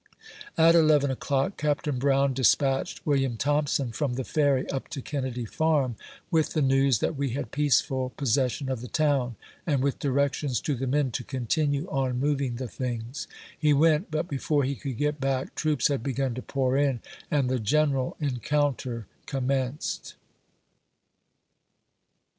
[0.57, 1.99] At eleven o'clock, Capt.
[1.99, 5.95] Brown despatched William Thomp son from the Ferry up to Kennedy Farm,
[6.31, 9.35] with the news that we had peaceful possession of the town,
[9.67, 13.27] and with directions to the men to continue on moving the things.
[13.55, 17.47] He went; but before he could get back, troops had begun to pour in, and
[17.47, 20.15] the general encounter commenced.